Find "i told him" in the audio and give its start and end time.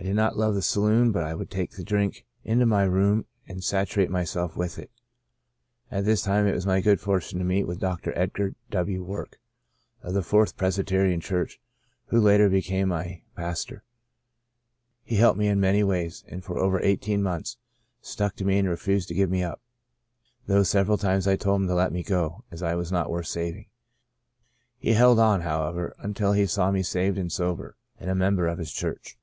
21.26-21.66